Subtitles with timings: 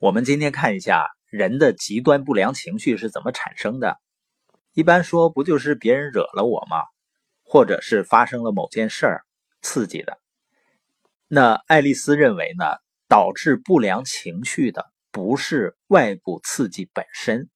[0.00, 3.98] 我们今天看一下人的极端不良情绪是怎么产生的。
[4.72, 6.84] 一般说，不就是别人惹了我吗？
[7.42, 9.24] 或者是发生了某件事儿
[9.60, 10.16] 刺激的？
[11.26, 12.64] 那爱丽丝认为呢？
[13.08, 17.48] 导致不良情绪的不是外部刺激本身，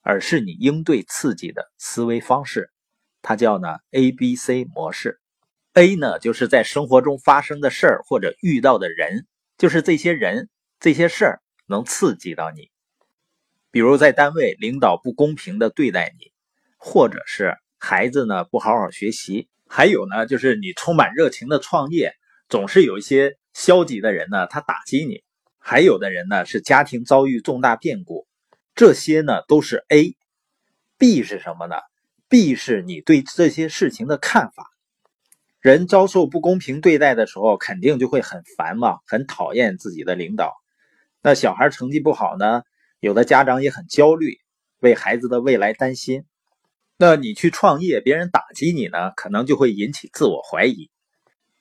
[0.00, 2.70] 而是你应对刺激的思维方式。
[3.20, 5.20] 它叫呢 A B C 模式。
[5.74, 9.26] A 呢，就是在生活中发生的事儿或者遇到的人，
[9.58, 10.48] 就是这些人、
[10.78, 12.70] 这些事儿能刺激到你。
[13.70, 16.32] 比如在单位，领导不公平的对待你，
[16.76, 22.14] 或者是孩子呢不好好学习，还有呢就是你充满热情的创业，
[22.48, 23.36] 总是有一些。
[23.58, 25.24] 消极的人呢，他打击你；
[25.58, 28.26] 还有的人呢，是家庭遭遇重大变故。
[28.74, 30.14] 这些呢，都是 A。
[30.98, 31.76] B 是什么呢
[32.28, 34.66] ？B 是你对这些事情的看法。
[35.58, 40.52] 人遭受不公平对待的时候，肯定就会很烦嘛，很讨厌自己的领导。
[41.26, 42.62] 那小孩成绩不好呢，
[43.00, 44.38] 有的家长也很焦虑，
[44.78, 46.22] 为孩子的未来担心。
[46.98, 50.88] 那你去创业，别人打击你呢，可能就会引起自我怀疑。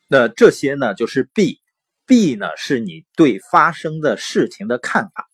[0.07, 1.61] 那这些呢，就是 B。
[2.05, 5.27] B 呢，是你对发生的事情的看法。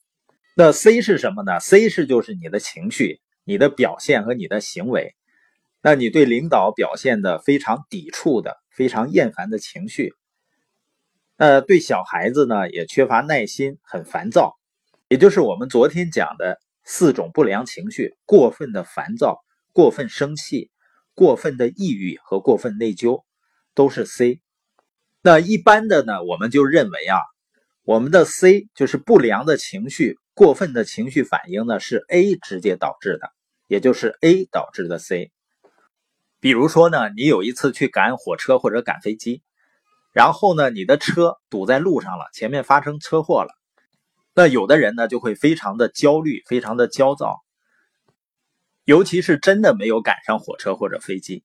[0.55, 5.13] 那 C 是什么呢？C 是就是你的情绪、你的表现和你的行为。
[5.81, 10.13] 那你对领导表现的非常抵触的、非常厌烦的情绪。
[11.42, 14.59] 呃，对小孩子呢也缺乏耐心，很烦躁。
[15.08, 20.69] 也就是我们昨天讲的四种不良情绪：过分的烦躁、过分生气、
[21.16, 23.23] 过分的抑郁和过分内疚，
[23.73, 24.39] 都是 C。
[25.23, 27.17] 那一般的呢，我们就认为啊，
[27.86, 33.31] 我们的 C 就是不良的情绪、过分的情绪反应呢，是 A 直接导致的，
[33.67, 35.31] 也就是 A 导致的 C。
[36.39, 39.42] 比如说呢，你有一次去赶火车或者赶飞机，
[40.11, 43.49] 然后呢，你的车堵在路上了，前面发生车祸了，
[44.33, 47.39] 那有的人呢就会非常的焦虑，非常的焦躁，
[48.83, 51.43] 尤其是真的没有赶上火车或者飞机。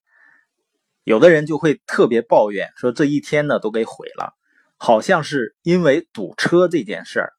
[1.05, 4.34] 有的人就会特别抱怨，说这一天呢都给毁了，
[4.76, 7.32] 好像是因为堵车这件事儿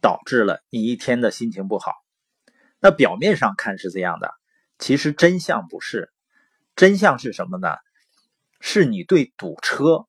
[0.00, 1.92] 导致了你一天的心情不好。
[2.80, 4.34] 那表面上看是这样的，
[4.80, 6.10] 其实真相不是。
[6.74, 7.76] 真相是什么呢？
[8.60, 10.06] 是你对堵车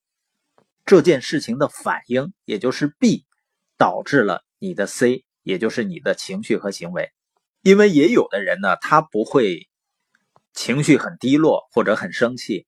[0.88, 3.26] 这件事情的反应，也就是 B，
[3.78, 7.12] 导致了你的 C，也就是你的情绪和行为。
[7.62, 9.68] 因为也有的人呢，他不会
[10.54, 12.66] 情绪很低落或者很生气。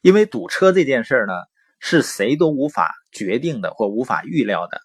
[0.00, 1.32] 因为堵车这件事呢，
[1.78, 4.80] 是谁都无法决定的或无法预料的，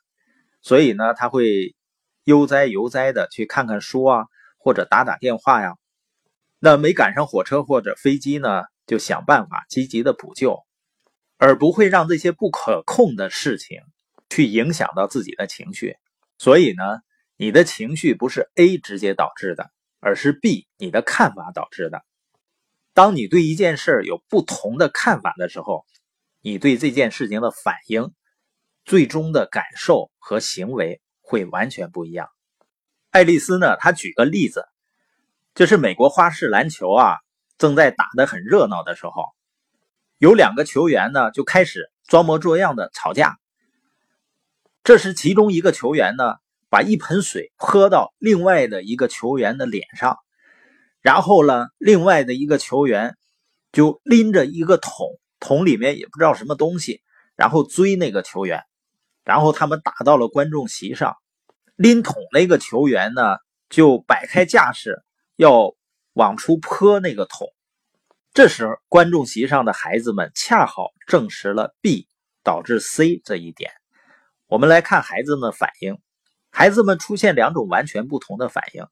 [0.62, 1.76] 所以呢，他会
[2.24, 4.26] 悠哉悠哉的去看看书啊，
[4.60, 5.74] 或者打打电话呀。
[6.60, 10.60] 那没赶上火车或者飞机呢，就想办法积极的补救，
[11.40, 13.80] 而不会让这些不可控的事情
[14.30, 15.96] 去影响到自己的情绪。
[16.38, 16.84] 所以呢，
[17.38, 22.04] 你的情绪不是 A 直接导致的，而是 B 你的看法导致的。
[22.94, 25.86] 当你对一件事有不同的看法的时候，
[26.42, 28.14] 你对这件事情的反应、
[28.84, 32.30] 最终的感受和行为会完全不一样。
[33.12, 34.66] 爱丽丝呢，她举个例子，
[35.56, 37.16] 就是美国花式篮球啊，
[37.58, 39.26] 正在打得很热闹的时候，
[40.20, 43.38] 有两个球员呢就开始装模作样的吵架。
[44.84, 46.36] 这时，其中一个球员呢，
[46.70, 50.18] 把一盆水泼到另外的一个球员的脸上。
[51.02, 53.16] 然后呢，另外的一个球员
[53.72, 55.08] 就拎着一个桶，
[55.40, 57.02] 桶里面也不知道什么东西，
[57.38, 58.64] 然后追那个球员，
[59.24, 61.16] 然后他们打到了观众席上。
[61.78, 63.38] 拎桶那个球员呢，
[63.70, 65.02] 就摆开架势
[65.38, 65.76] 要
[66.12, 67.48] 往出泼那个桶。
[68.40, 72.08] 这时，观众席上的孩子们恰好证实了 B
[72.42, 73.70] 导致 C 这一点。
[74.48, 75.98] 我们来看孩子们的反应，
[76.50, 78.86] 孩子们出现两种完全不同的反应。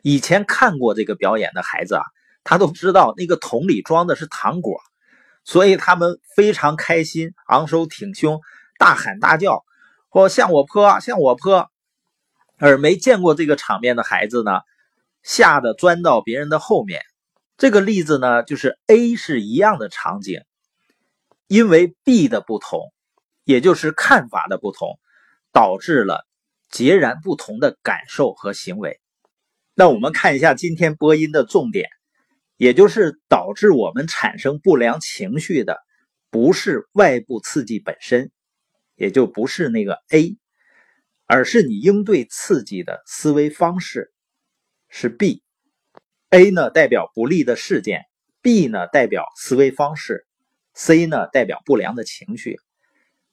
[0.00, 2.04] 以前看过这个表演的孩子啊，
[2.42, 4.80] 他都知道那个桶里装的是糖果，
[5.44, 8.40] 所以他们非常开心，昂首挺胸，
[8.78, 9.62] 大喊大叫，
[10.08, 11.70] 或向我泼，向我泼。
[12.56, 14.60] 而没见过这个场面的孩子呢，
[15.22, 17.02] 吓得钻到别人的后面。
[17.62, 20.40] 这个例子呢，就是 A 是一样的场景，
[21.46, 22.92] 因为 B 的不同，
[23.44, 24.98] 也就是看法的不同，
[25.52, 26.26] 导致了
[26.72, 29.00] 截然不同的感受和行为。
[29.74, 31.88] 那我们看一下今天播音的重点，
[32.56, 35.78] 也就是导致我们产生不良情绪的，
[36.30, 38.32] 不是外部刺激本身，
[38.96, 40.36] 也就不是那个 A，
[41.26, 44.12] 而是你应对刺激的思维方式，
[44.88, 45.44] 是 B。
[46.34, 48.06] A 呢代表不利的事件
[48.40, 50.24] ，B 呢代表思维方式
[50.72, 52.58] ，C 呢代表不良的情绪。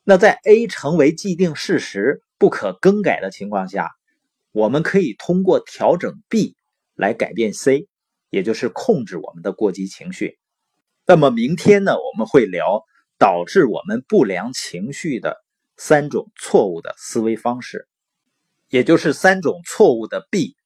[0.04, 3.92] 那在 A 成为既定事实，不可更改的情况下，
[4.52, 6.58] 我们可以通过调整 B
[6.94, 7.88] 来改变 C，
[8.30, 10.38] 也就是控制我们的过激情绪。
[11.06, 12.84] 那么明天呢，我们会聊
[13.18, 15.38] 导致我们不良情绪的
[15.78, 17.88] 三种错误的思维方式，
[18.68, 20.58] 也就是三种错误的 B，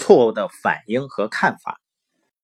[0.00, 1.79] 错误的反应和看法。